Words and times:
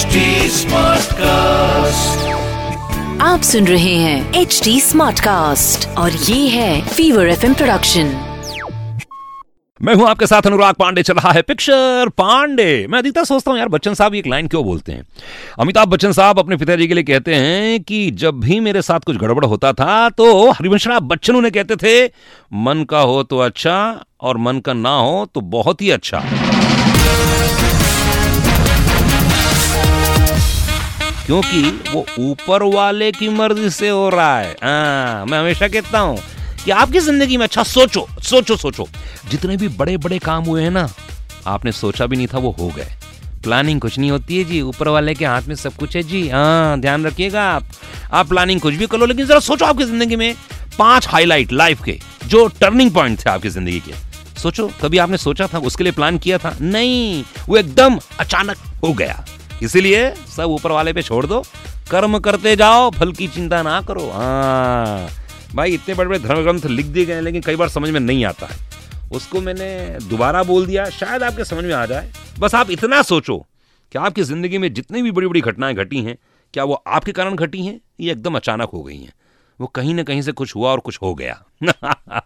HD 0.00 0.20
Smartcast. 0.56 2.20
आप 3.22 3.42
सुन 3.42 3.66
रहे 3.66 3.94
हैं 3.94 4.34
एच 4.34 4.60
डी 4.64 4.80
स्मार्ट 4.80 5.20
कास्ट 5.20 5.88
और 5.98 6.12
ये 6.12 6.48
है 6.48 6.88
फीवर 6.88 7.28
एफ़ 7.28 7.46
प्रोडक्शन 7.46 8.12
मैं 9.82 9.94
हूँ 9.94 10.08
आपके 10.08 10.26
साथ 10.26 10.46
अनुराग 10.46 10.74
पांडे 10.74 11.02
चल 11.02 11.14
रहा 11.14 11.32
है 11.32 11.42
पिक्चर 11.42 12.08
पांडे। 12.08 12.86
मैं 12.90 12.98
अधिकतर 12.98 13.24
सोचता 13.24 13.50
हूँ 13.50 13.58
यार 13.58 13.68
बच्चन 13.68 13.94
साहब 13.94 14.14
एक 14.14 14.26
लाइन 14.26 14.46
क्यों 14.46 14.64
बोलते 14.64 14.92
हैं? 14.92 15.04
अमिताभ 15.58 15.88
बच्चन 15.88 16.12
साहब 16.12 16.38
अपने 16.38 16.56
पिताजी 16.56 16.86
के 16.88 16.94
लिए 16.94 17.04
कहते 17.04 17.34
हैं 17.34 17.82
कि 17.82 18.10
जब 18.10 18.40
भी 18.40 18.60
मेरे 18.60 18.82
साथ 18.82 19.00
कुछ 19.00 19.16
गड़बड़ 19.16 19.44
होता 19.44 19.72
था 19.72 20.08
तो 20.08 20.24
हरिवंश 20.24 20.56
हरिवंशराव 20.56 21.00
बच्चन 21.00 21.36
उन्हें 21.36 21.52
कहते 21.52 21.76
थे 21.76 22.06
मन 22.52 22.84
का 22.90 23.00
हो 23.00 23.22
तो 23.22 23.38
अच्छा 23.38 24.04
और 24.20 24.36
मन 24.36 24.58
का 24.58 24.72
ना 24.72 24.96
हो 24.96 25.26
तो 25.34 25.40
बहुत 25.40 25.82
ही 25.82 25.90
अच्छा। 25.90 26.22
क्योंकि 31.30 31.90
वो 31.90 32.04
ऊपर 32.20 32.62
वाले 32.64 33.10
की 33.12 33.28
मर्ज़ी 33.28 33.68
से 33.70 33.88
हो 33.88 34.08
रहा 34.10 34.38
है। 34.38 34.50
हाँ 34.62 35.26
मैं 35.26 35.38
हमेशा 35.38 35.68
कहता 35.68 35.98
हूँ 35.98 36.16
कि 36.64 36.70
आपकी 36.70 37.00
ज़िंदगी 37.00 37.36
में 37.36 37.44
अच्छा 37.44 37.62
सोचो 37.62 38.06
सोचो 38.22 38.56
सोचो। 38.56 38.86
जितने 39.30 39.56
भी 39.56 39.68
बड़े 39.70 39.96
बड़े 39.96 40.18
काम 40.18 40.44
हुए 40.44 40.62
हैं 40.62 40.70
ना, 40.70 40.88
आपने 41.46 41.72
सोचा 41.72 42.06
भी 42.06 42.16
नहीं 42.16 42.26
था 42.26 42.38
वो 42.38 42.50
हो 42.58 42.68
गए। 42.68 42.86
प्लानिंग 43.44 43.80
कुछ 43.80 43.98
नहीं 43.98 44.10
होती 44.10 44.38
है 44.38 44.44
जी, 44.44 44.60
ऊपर 44.62 44.88
वाले 44.88 45.14
के 45.14 45.24
हाथ 45.24 45.42
में 45.42 45.54
सब 45.54 45.76
कुछ 45.76 45.96
है 45.96 46.02
जी। 46.02 46.28
हाँ 46.28 46.80
ध्यान 46.80 47.06
रखिएगा 47.06 47.48
आप। 47.52 47.66
आप 48.12 48.28
प्लानिंग 48.28 48.60
कुछ 48.60 48.74
भी 48.74 48.86
कर 48.86 48.98
लो, 48.98 49.06
लेकिन 49.06 49.26
जरा 49.26 49.40
सोचो 49.40 49.64
आपकी 49.64 49.84
ज़िंदगी 49.84 50.16
में 50.16 50.34
पाँच 50.78 51.08
हाईलाइट 51.08 51.52
लाइफ 51.52 51.84
के, 51.84 51.98
जो 52.26 52.46
टर्निंग 52.60 52.90
पॉइंट 52.90 53.18
थे 53.18 53.30
आपकी 53.30 53.48
ज़िंदगी 53.48 53.80
के। 53.80 54.40
सोचो, 54.40 54.70
कभी 54.82 54.98
आपने 54.98 55.16
सोचा 55.18 55.46
था, 55.46 55.58
उसके 55.60 55.84
लिए 55.84 55.92
प्लान 55.92 56.18
किया 56.18 56.38
था? 56.38 56.56
नहीं, 56.60 57.24
वो 57.48 57.56
एकदम 57.56 57.98
अचानक 58.20 58.56
हो 58.84 58.92
गया। 58.92 59.24
इसीलिए 59.62 60.14
सब 60.14 60.42
ऊपर 60.42 60.72
वाले 60.72 60.92
पे 60.92 61.02
छोड़ 61.02 61.26
दो। 61.26 61.42
कर्म 61.90 62.18
करते 62.18 62.56
जाओ, 62.56 62.90
फल 62.90 63.12
की 63.12 63.28
चिंता 63.28 63.62
ना 63.62 63.80
करो। 63.82 64.10
हाँ। 64.10 65.08
भाई, 65.54 65.72
इतने 65.72 65.94
बड़े 65.94 66.08
बड़े 66.08 66.18
धर्म 66.18 66.42
ग्रंथ 66.42 66.66
लिख 66.66 66.86
दिए 66.86 67.04
गए 67.04 67.20
लेकिन 67.20 67.42
कई 67.42 67.56
बार 67.56 67.68
समझ 67.68 67.90
में 67.90 68.00
नहीं 68.00 68.24
आता 68.24 68.46
है। 68.46 68.56
उसको 69.12 69.40
मैंने 69.40 69.98
दोबारा 70.08 70.42
बोल 70.42 70.66
दिया, 70.66 70.84
शायद 70.84 71.22
आपके 71.22 71.44
समझ 71.44 71.64
में 71.64 71.74
आ 71.74 71.86
जाए। 71.86 72.12
बस 72.38 72.54
आप 72.54 72.70
इतना 72.70 73.02
सोचो 73.02 73.46
कि 73.92 73.98
आपकी 73.98 74.22
ज़िंदगी 74.22 74.58
में 74.58 74.74
जितनी 74.74 75.02
भी 75.02 75.10
बड़ी 75.10 75.26
बड़ी 75.26 75.40
घटनाएँ 75.40 75.74
घटी 75.74 76.02
हैं, 76.02 76.16
क्या 76.54 76.64
वो 76.64 76.74
आपके 76.86 77.12
कारण 77.12 77.34
घटी 77.36 77.66
हैं? 77.66 77.80
ये 78.00 78.12
एकदम 78.12 78.34
अचानक 78.34 78.68
हो 78.68 78.82
गई 78.82 78.98
हैं। 78.98 79.12
वो 79.60 79.66
कहीं 79.66 79.94
ना 79.94 80.02
कहीं 80.02 80.22
से 80.22 80.32
कुछ 80.32 80.56
हुआ 80.56 80.70
और 80.70 80.80
कुछ 80.80 80.98
हो 81.02 81.14
गया। 81.14 81.44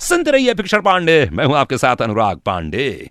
सुनते 0.00 0.30
रहिए 0.30 0.54
पिक्चर 0.54 0.80
पांडे। 0.80 1.28
मैं 1.32 1.44
हूँ 1.44 1.56
आपके 1.56 1.78
साथ 1.78 1.96
अनुराग 1.96 2.38
पांडे। 2.38 3.10